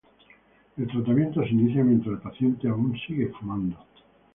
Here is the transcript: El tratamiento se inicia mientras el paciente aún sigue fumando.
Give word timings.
El 0.77 0.87
tratamiento 0.87 1.43
se 1.43 1.49
inicia 1.49 1.83
mientras 1.83 2.13
el 2.13 2.21
paciente 2.23 2.67
aún 2.67 2.97
sigue 3.05 3.29
fumando. 3.39 3.77